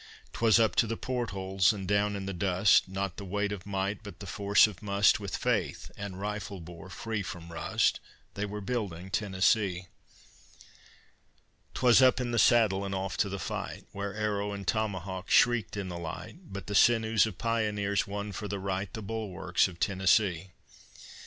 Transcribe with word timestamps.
'Twas 0.33 0.59
up 0.59 0.75
to 0.75 0.87
the 0.87 0.97
port 0.97 1.29
holes 1.29 1.71
and 1.71 1.87
down 1.87 2.15
in 2.15 2.25
the 2.25 2.33
dust, 2.33 2.87
Not 2.89 3.17
the 3.17 3.23
weight 3.23 3.51
of 3.51 3.67
might, 3.67 4.01
but 4.01 4.19
the 4.19 4.25
force 4.25 4.65
of 4.65 4.81
must, 4.81 5.19
With 5.19 5.37
faith 5.37 5.91
and 5.95 6.19
rifle 6.19 6.59
bore 6.59 6.89
free 6.89 7.21
from 7.21 7.51
rust, 7.51 7.99
They 8.33 8.43
were 8.47 8.61
building 8.61 9.11
Tennessee. 9.11 9.89
'Twas 11.75 12.01
up 12.01 12.19
in 12.19 12.31
the 12.31 12.39
saddle 12.39 12.83
and 12.83 12.95
off 12.95 13.15
to 13.17 13.29
the 13.29 13.37
fight, 13.37 13.85
Where 13.91 14.15
arrow 14.15 14.53
and 14.53 14.67
tomahawk 14.67 15.29
shrieked 15.29 15.77
in 15.77 15.89
the 15.89 15.99
light; 15.99 16.51
But 16.51 16.65
the 16.65 16.73
sinews 16.73 17.27
of 17.27 17.37
pioneers 17.37 18.07
won 18.07 18.31
for 18.31 18.47
the 18.47 18.57
right, 18.57 18.91
The 18.91 19.03
bulwarks 19.03 19.67
of 19.67 19.79
Tennessee. 19.79 20.49